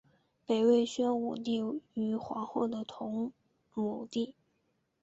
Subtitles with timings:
[0.47, 3.31] 北魏宣武帝于皇后的同
[3.75, 4.33] 母弟。